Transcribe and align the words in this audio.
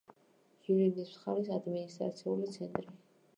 ჟილინის 0.61 1.11
მხარის 1.17 1.51
ადმინისტრაციული 1.59 2.51
ცენტრი. 2.57 2.91